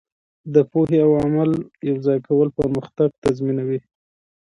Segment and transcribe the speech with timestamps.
[0.53, 1.51] د پوهې او عمل
[1.89, 3.79] یوځای کول پرمختګ تضمینوي.